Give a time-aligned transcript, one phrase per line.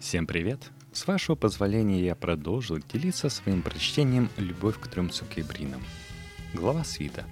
[0.00, 0.70] Всем привет!
[0.92, 5.82] С вашего позволения я продолжу делиться своим прочтением «Любовь к трем цукебринам».
[6.54, 7.26] Глава свита.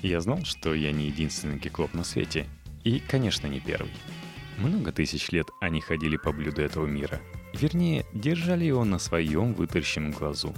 [0.00, 2.46] Я знал, что я не единственный киклоп на свете.
[2.84, 3.92] И, конечно, не первый.
[4.56, 7.20] Много тысяч лет они ходили по блюду этого мира.
[7.52, 10.54] Вернее, держали его на своем вытаращенном глазу.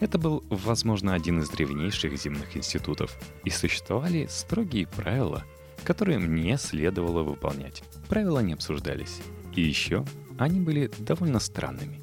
[0.00, 3.18] Это был, возможно, один из древнейших земных институтов.
[3.44, 5.44] И существовали строгие правила,
[5.84, 7.82] которые мне следовало выполнять.
[8.08, 9.20] Правила не обсуждались.
[9.54, 10.06] И еще
[10.40, 12.00] они были довольно странными.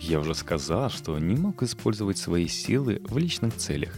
[0.00, 3.92] Я уже сказал, что не мог использовать свои силы в личных целях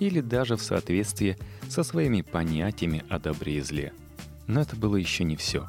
[0.00, 1.38] или даже в соответствии
[1.68, 3.92] со своими понятиями о добре и зле.
[4.48, 5.68] Но это было еще не все.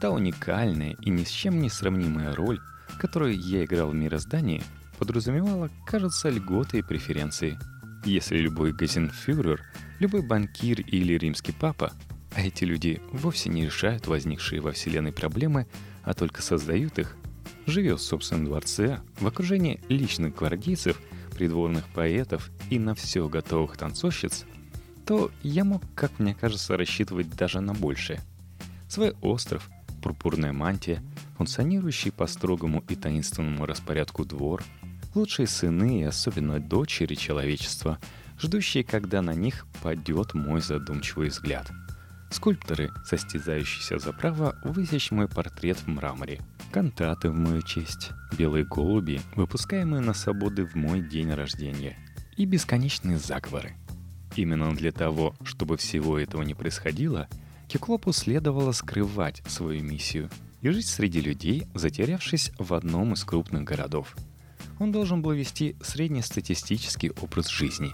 [0.00, 2.60] Та уникальная и ни с чем не сравнимая роль,
[3.00, 4.62] которую я играл в мироздании,
[4.98, 7.58] подразумевала, кажется, льготы и преференции.
[8.04, 9.62] Если любой газенфюрер,
[9.98, 11.92] любой банкир или римский папа,
[12.36, 15.66] а эти люди вовсе не решают возникшие во Вселенной проблемы,
[16.04, 17.16] а только создают их,
[17.66, 21.00] живет в собственном дворце в окружении личных гвардейцев,
[21.34, 24.44] придворных поэтов и на все готовых танцовщиц,
[25.06, 28.20] то я мог, как мне кажется, рассчитывать даже на большее.
[28.88, 29.68] Свой остров,
[30.02, 31.02] пурпурная мантия,
[31.36, 34.62] функционирующий по строгому и таинственному распорядку двор,
[35.14, 37.98] лучшие сыны и особенно дочери человечества,
[38.38, 41.70] ждущие, когда на них падет мой задумчивый взгляд—
[42.34, 46.40] Скульпторы, состязающиеся за право высечь мой портрет в мраморе.
[46.72, 51.96] Кантаты в мою честь, белые голуби, выпускаемые на свободы в мой день рождения.
[52.36, 53.76] И бесконечные заговоры.
[54.34, 57.28] Именно для того, чтобы всего этого не происходило,
[57.68, 60.28] Киклопу следовало скрывать свою миссию
[60.60, 64.16] и жить среди людей, затерявшись в одном из крупных городов.
[64.80, 67.92] Он должен был вести среднестатистический образ жизни.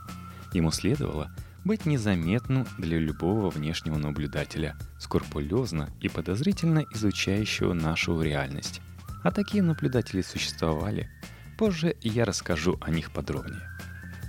[0.54, 1.30] Ему следовало–
[1.64, 8.80] быть незаметным для любого внешнего наблюдателя, скрупулезно и подозрительно изучающего нашу реальность.
[9.22, 11.10] А такие наблюдатели существовали.
[11.58, 13.68] Позже я расскажу о них подробнее.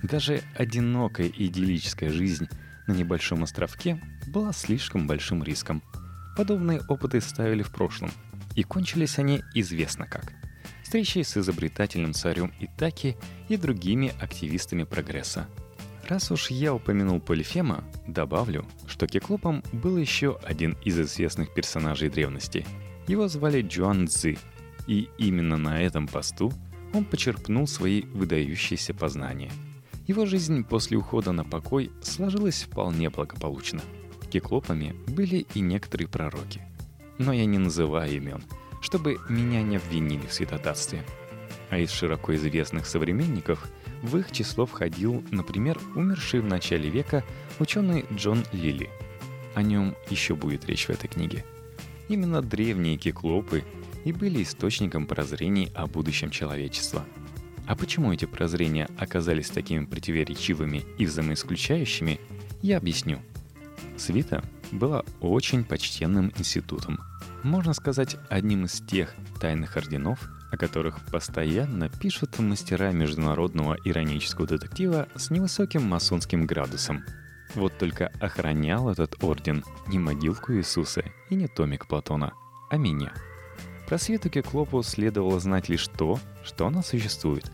[0.03, 2.49] Даже одинокая идиллическая жизнь
[2.87, 5.81] на небольшом островке была слишком большим риском.
[6.35, 8.11] Подобные опыты ставили в прошлом,
[8.55, 10.33] и кончились они известно как.
[10.83, 13.15] Встречей с изобретательным царем Итаки
[13.47, 15.47] и другими активистами прогресса–
[16.11, 22.65] Раз уж я упомянул Полифема, добавлю, что Кеклопом был еще один из известных персонажей древности.
[23.07, 24.37] Его звали Джуан Цзы,
[24.87, 26.51] и именно на этом посту
[26.93, 29.53] он почерпнул свои выдающиеся познания.
[30.05, 33.79] Его жизнь после ухода на покой сложилась вполне благополучно.
[34.29, 36.61] Кеклопами были и некоторые пророки.
[37.19, 38.43] Но я не называю имен,
[38.81, 41.05] чтобы меня не обвинили в святотатстве.
[41.71, 43.67] А из широко известных современников–
[44.01, 47.23] в их число входил, например, умерший в начале века
[47.59, 48.89] ученый Джон Лили.
[49.53, 51.45] О нем еще будет речь в этой книге.
[52.09, 53.63] Именно древние киклопы
[54.03, 57.05] и были источником прозрений о будущем человечества.
[57.67, 62.19] А почему эти прозрения оказались такими противоречивыми и взаимоисключающими,
[62.63, 63.19] я объясню.
[63.97, 66.99] Свита была очень почтенным институтом.
[67.43, 75.07] Можно сказать, одним из тех тайных орденов, о которых постоянно пишут мастера международного иронического детектива
[75.15, 77.03] с невысоким масонским градусом.
[77.55, 82.33] Вот только охранял этот орден не могилку Иисуса и не томик Платона,
[82.69, 83.13] а меня.
[83.87, 87.51] Про Свету Кеклопу следовало знать лишь то, что она существует.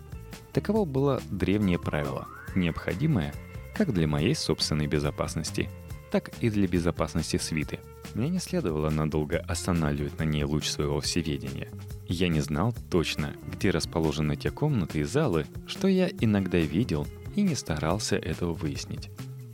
[0.54, 3.34] Таково было древнее правило, необходимое
[3.76, 5.70] как для моей собственной безопасности,
[6.12, 7.80] так и для безопасности свиты–
[8.18, 11.68] мне не следовало надолго останавливать на ней луч своего всеведения.
[12.08, 17.42] Я не знал точно, где расположены те комнаты и залы, что я иногда видел и
[17.42, 19.10] не старался этого выяснить.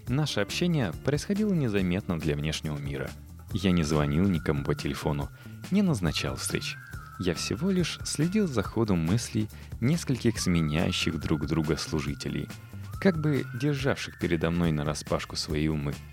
[0.08, 3.09] Наше общение происходило незаметно для внешнего мира.
[3.52, 5.30] Я не звонил никому по телефону,
[5.72, 6.75] не назначал встреч.
[7.20, 9.47] Я всего лишь следил за ходом мыслей
[9.81, 12.47] нескольких сменяющих друг друга служителей,
[13.00, 15.94] как бы державших передо мной на распашку свои умы–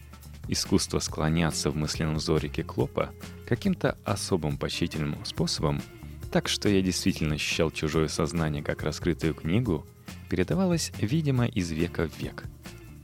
[0.53, 3.15] Искусство склоняться в мысленном взоре Кеклопа
[3.47, 5.81] каким-то особым поощрительным способом,
[6.33, 9.87] так что я действительно ощущал чужое сознание как раскрытую книгу,
[10.29, 12.43] передавалось, видимо, из века в век.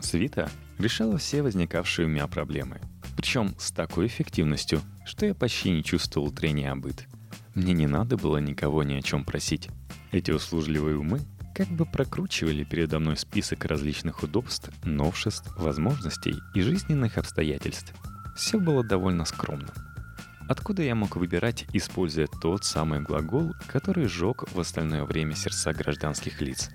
[0.00, 0.50] Свита
[0.81, 2.81] решала все возникавшие у меня проблемы.
[3.17, 7.06] Причем с такой эффективностью, что я почти не чувствовал трения о.
[7.55, 9.69] Мне не надо было никого ни о чем просить.
[10.11, 11.21] Эти услужливые умы
[11.56, 17.94] как бы прокручивали передо мной список различных удобств, новшеств, возможностей и жизненных обстоятельств.
[18.37, 19.73] Все было довольно скромно.
[20.50, 26.43] Откуда я мог выбирать, используя тот самый глагол, который жег в остальное время сердца гражданских
[26.43, 26.69] лиц?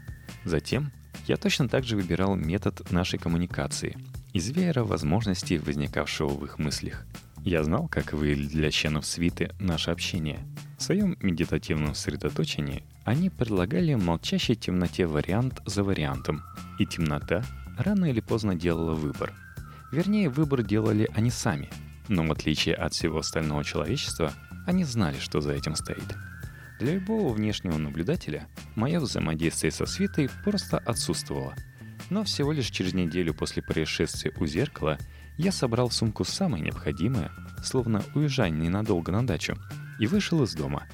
[0.46, 0.92] Затем
[1.28, 3.96] я точно так же выбирал метод нашей коммуникации
[4.34, 7.06] из веера возможностей, возникавшего в их мыслях.
[7.46, 10.40] Я знал, как выглядит для членов свиты наше общение–
[10.80, 16.44] В своем медитативном сосредоточении они предлагали молчащей темноте вариант за вариантом,
[16.80, 17.44] и темнота
[17.78, 19.34] рано или поздно делала выбор.
[19.92, 21.70] Вернее, выбор делали они сами,
[22.08, 24.34] но в отличие от всего остального человечества,
[24.66, 26.16] они знали, что за этим стоит.
[26.80, 31.54] Для любого внешнего наблюдателя мое взаимодействие со свитой просто отсутствовало.
[32.10, 34.98] Но всего лишь через неделю после происшествия у зеркала
[35.38, 37.32] я собрал в сумку самое необходимое,
[37.64, 39.56] словно уезжая ненадолго на дачу,
[40.00, 40.88] и вышел из дома.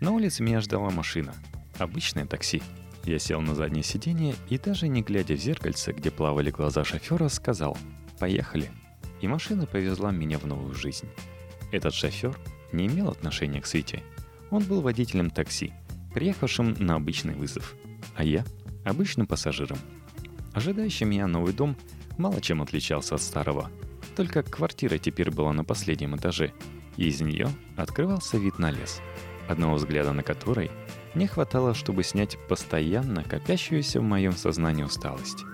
[0.00, 1.34] На улице меня ждала машина.
[1.78, 2.62] Обычное такси.
[3.04, 7.28] Я сел на заднее сиденье и даже не глядя в зеркальце, где плавали глаза шофера,
[7.28, 7.76] сказал
[8.18, 8.70] «Поехали».
[9.20, 11.08] И машина повезла меня в новую жизнь.
[11.72, 12.36] Этот шофер
[12.72, 14.02] не имел отношения к Свете.
[14.50, 15.72] Он был водителем такси,
[16.14, 17.74] приехавшим на обычный вызов,
[18.14, 18.44] а я—
[18.84, 19.78] обычным пассажиром.
[20.52, 21.76] Ожидающий меня новый дом
[22.18, 23.70] мало чем отличался от старого.
[24.16, 26.52] Только квартира теперь была на последнем этаже—
[26.96, 29.00] и из нее открывался вид на лес,
[29.48, 30.70] одного взгляда на который
[31.14, 35.44] не хватало, чтобы снять постоянно копящуюся в моем сознании усталость.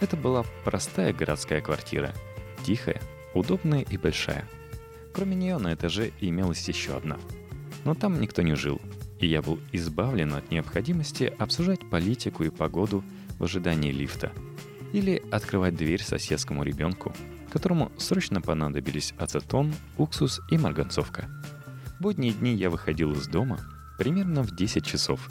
[0.00, 2.12] Это была простая городская квартира,
[2.64, 3.00] тихая,
[3.34, 4.48] удобная и большая.
[5.12, 7.18] Кроме нее на этаже имелась еще одна.
[7.84, 8.80] Но там никто не жил,
[9.18, 13.04] и я был избавлен от необходимости обсуждать политику и погоду
[13.38, 14.32] в ожидании лифта
[14.92, 17.12] или открывать дверь соседскому ребенку,
[17.50, 21.28] которому срочно понадобились ацетон, уксус и марганцовка.
[21.98, 23.58] В будние дни я выходил из дома
[24.00, 25.28] примерно в 10 часов,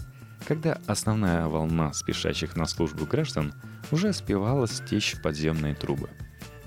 [0.48, 3.52] когда основная волна спешащих на службу граждан
[3.90, 6.12] уже успевала стечь в подземные трубы.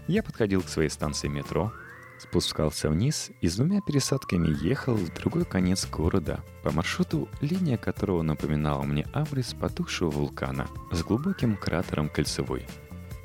[0.08, 1.72] Я подходил к своей станции метро,
[2.19, 8.22] спускался вниз и с двумя пересадками ехал в другой конец города по маршруту, линия которого
[8.22, 12.66] напоминала мне абрис потухшего вулкана с глубоким кратером кольцевой.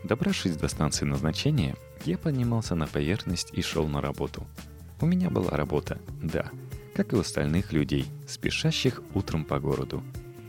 [0.03, 1.75] Добравшись до станции назначения,
[2.06, 4.45] я поднимался на поверхность и шел на работу.
[5.01, 6.51] У меня была работа, да,
[6.97, 10.03] как и у остальных людей, спешащих утром по городу.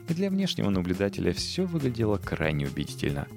[0.08, 3.28] И для внешнего наблюдателя все выглядело крайне убедительно.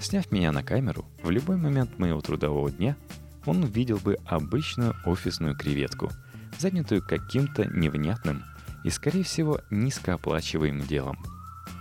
[0.00, 2.96] Сняв меня на камеру, в любой момент моего трудового дня
[3.44, 6.10] он увидел бы обычную офисную креветку,
[6.58, 8.42] занятую каким-то невнятным
[8.82, 11.18] и, скорее всего, низкооплачиваемым делом.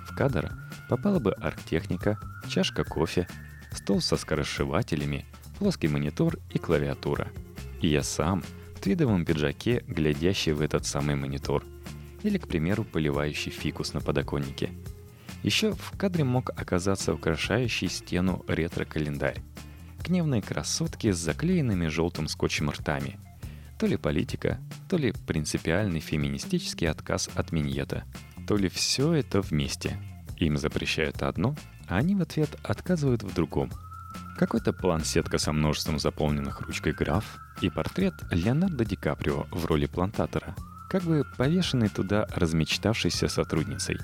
[0.06, 0.52] В кадр
[0.90, 2.20] попала бы арктехника,
[2.50, 3.30] чашка кофе,
[3.72, 5.26] стол со скоросшивателями–
[5.60, 7.30] плоский монитор и клавиатура.
[7.80, 8.44] И я сам
[8.84, 11.64] твидовом пиджаке, глядящий в этот самый монитор.
[12.22, 14.72] Или, к примеру, поливающий фикус на подоконнике.
[15.42, 19.42] Еще в кадре мог оказаться украшающий стену ретро-календарь.
[20.04, 23.18] Гневные красотки с заклеенными желтым скотчем ртами.
[23.80, 24.60] То ли политика,
[24.90, 28.04] то ли принципиальный феминистический отказ от миньета,
[28.48, 29.98] то ли все это вместе.
[30.38, 31.56] Им запрещают одно,
[31.88, 33.72] а они в ответ отказывают в другом–
[34.36, 40.56] какой-то план-сетка со множеством заполненных ручкой граф и портрет Леонардо Ди Каприо в роли плантатора,
[40.90, 44.00] как бы повешенный туда размечтавшейся сотрудницей.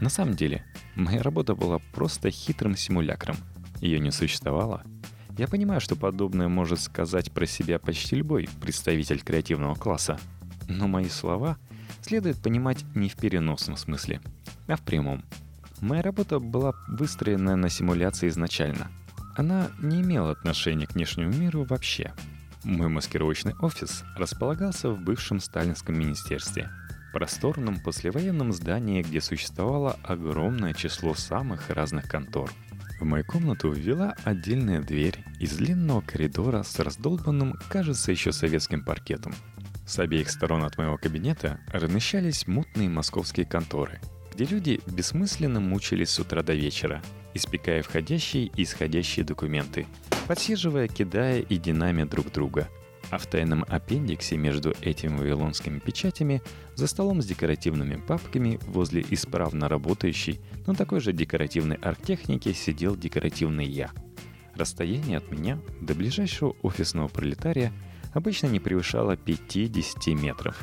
[0.00, 3.36] На самом деле, моя работа была просто хитрым симулякром.
[3.80, 4.82] Ее не существовало.
[5.38, 10.18] Я понимаю, что подобное может сказать про себя почти любой представитель креативного класса.
[10.68, 11.56] Но мои слова
[12.02, 14.20] следует понимать не в переносном смысле,
[14.66, 15.24] а в прямом.
[15.80, 18.90] Моя работа была выстроена на симуляции изначально–
[19.40, 22.12] она не имела отношения к внешнему миру вообще.
[22.62, 26.68] Мой маскировочный офис располагался в бывшем сталинском министерстве,
[27.14, 32.50] просторном послевоенном здании, где существовало огромное число самых разных контор.
[33.00, 39.34] В мою комнату ввела отдельная дверь из длинного коридора с раздолбанным, кажется, еще советским паркетом.
[39.86, 44.00] С обеих сторон от моего кабинета размещались мутные московские конторы,
[44.32, 47.02] где люди бессмысленно мучились с утра до вечера–
[47.34, 49.86] испекая входящие и исходящие документы,
[50.26, 52.68] подсиживая, кидая и динамя друг друга.
[53.10, 56.42] А в тайном аппендиксе между этими вавилонскими печатями
[56.76, 63.66] за столом с декоративными папками возле исправно работающей, но такой же декоративной арктехники сидел декоративный
[63.66, 63.90] я.
[64.54, 67.72] Расстояние от меня до ближайшего офисного пролетария
[68.12, 70.60] обычно не превышало 5-10 метров.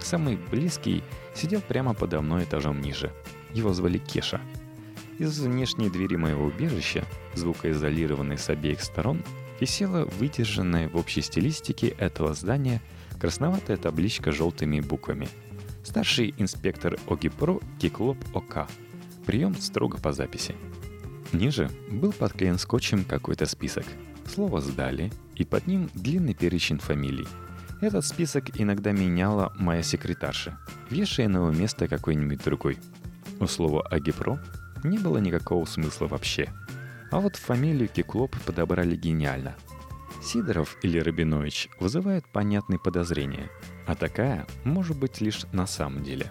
[0.00, 1.02] Самый близкий
[1.34, 3.12] сидел прямо подо мной этажом ниже.
[3.52, 4.40] Его звали Кеша—
[5.20, 7.04] из внешней двери моего убежища,
[7.34, 9.22] звукоизолированной с обеих сторон,
[9.60, 12.80] висела выдержанная в общей стилистике этого здания
[13.20, 15.28] красноватая табличка желтыми буквами.
[15.84, 18.66] Старший инспектор ОГИПРО Киклоп ОК.
[19.26, 20.54] Прием строго по записи.
[21.32, 23.84] Ниже был подклеен скотчем какой-то список.
[24.24, 27.26] Слово «сдали», и под ним длинный перечень фамилий.
[27.80, 30.58] Этот список иногда меняла моя секретарша,
[30.90, 32.78] вешая на его место какой-нибудь другой.
[33.40, 34.38] У слова «агипро»
[34.84, 36.52] не было никакого смысла вообще.
[37.10, 39.56] А вот фамилию Киклоп подобрали гениально.
[40.22, 43.48] Сидоров или Рабинович вызывают понятные подозрения,
[43.86, 46.30] а такая может быть лишь на самом деле.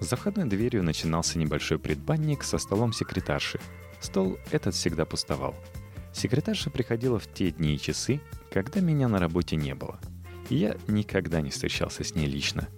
[0.00, 3.60] За входной дверью начинался небольшой предбанник со столом секретарши.
[4.00, 5.54] Стол этот всегда пустовал.
[6.12, 8.20] Секретарша приходила в те дни и часы,
[8.52, 9.98] когда меня на работе не было.
[10.52, 12.68] Я никогда не встречался с ней лично.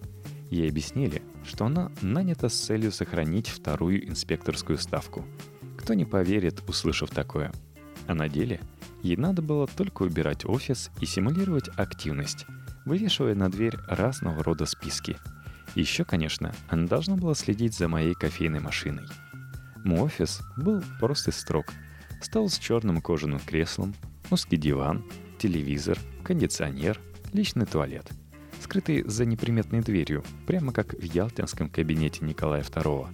[0.49, 5.25] Ей объяснили, что она нанята с целью сохранить вторую инспекторскую ставку.
[5.77, 7.53] Кто не поверит, услышав такое?
[8.07, 8.61] А на деле
[9.03, 12.47] ей надо было только убирать офис и симулировать активность,
[12.85, 15.17] вывешивая на дверь разного рода списки.
[15.75, 19.09] Еще, конечно, она должна была следить за моей кофейной машиной.
[19.83, 21.67] Мой офис был просто строг.
[22.23, 23.97] Стол с черным кожаным креслом,
[24.31, 25.05] узкий диван,
[25.39, 27.01] телевизор, кондиционер,
[27.35, 28.11] личный туалет—
[28.65, 33.09] скрытый за неприметной дверью, прямо как в ялтинском кабинете Николая II.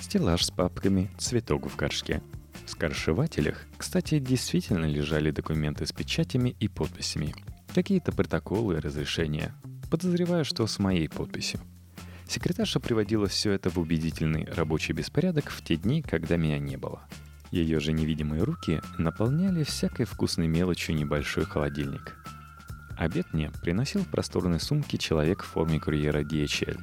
[0.00, 2.22] Стеллаж с папками, цветок в горшке.
[2.64, 7.34] В скоршевателях, кстати, действительно лежали документы с печатями и подписями.
[7.74, 9.54] Какие-то протоколы и разрешения.
[9.90, 11.60] Подозреваю, что с моей подписью.
[12.28, 17.02] Секретарша приводила все это в убедительный рабочий беспорядок в те дни, когда меня не было.
[17.50, 22.23] Ее же невидимые руки наполняли всякой вкусной мелочью небольшой холодильник.
[22.96, 26.80] Обед мне приносил в просторной сумке человек в форме курьера DHL.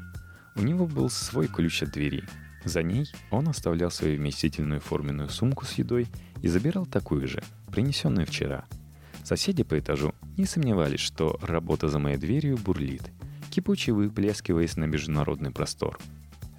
[0.55, 2.23] У него был свой ключ от двери.
[2.65, 6.07] За ней он оставлял свою вместительную форменную сумку с едой
[6.41, 7.41] и забирал такую же,
[7.71, 8.65] принесенную вчера.
[9.23, 13.09] Соседи по этажу не сомневались, что работа за моей дверью бурлит,
[13.49, 15.97] кипуче выплескиваясь на международный простор.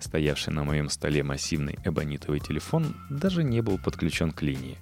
[0.01, 4.79] Стоявший на моем столе массивный эбонитовый телефон даже не был подключен к линии.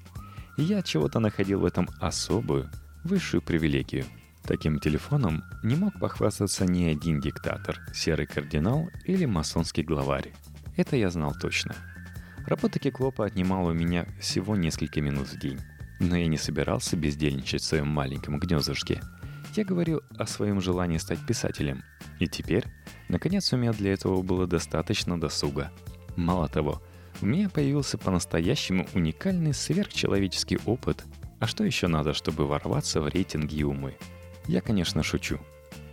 [0.56, 2.70] И я чего-то находил в этом особую,
[3.02, 4.04] высшую привилегию–
[4.44, 10.32] Таким телефоном не мог похвастаться ни один диктатор, серый кардинал или масонский главарь.
[10.76, 11.74] Это я знал точно.
[12.46, 15.60] Работа Киклопа отнимала у меня всего несколько минут в день.
[16.00, 19.02] Но я не собирался бездельничать в своем маленьком гнездышке.
[19.54, 21.82] Я говорил о своем желании стать писателем.
[22.18, 22.64] И теперь,
[23.08, 25.70] наконец, у меня для этого было достаточно досуга.
[26.16, 26.82] Мало того,
[27.20, 31.04] у меня появился по-настоящему уникальный сверхчеловеческий опыт.
[31.38, 33.96] А что еще надо, чтобы ворваться в рейтинги умы?
[34.50, 35.38] Я, конечно, шучу.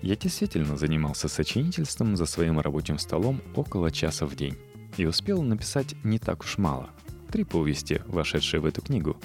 [0.02, 4.58] Я действительно занимался сочинительством за своим рабочим столом около часа в день.
[4.98, 6.90] И успел написать не так уж мало.
[7.32, 9.16] Три повести, вошедшие в эту книгу.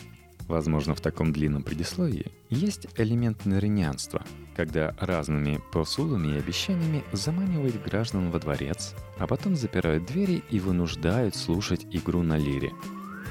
[0.48, 4.22] Возможно, в таком длинном предисловии есть элемент нырянства,
[4.54, 11.36] когда разными посулами и обещаниями заманивают граждан во дворец, а потом запирают двери и вынуждают
[11.36, 12.70] слушать игру на лире.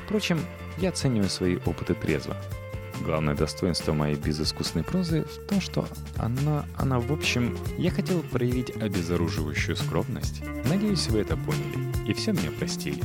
[0.06, 0.40] Впрочем,
[0.80, 2.36] я оцениваю свои опыты трезво–
[3.04, 8.70] Главное достоинство моей безыскусной прозы в том, что она, она в общем, я хотел проявить
[8.70, 10.42] обезоруживающую скромность.
[10.66, 13.02] Надеюсь, вы это поняли и все мне простили.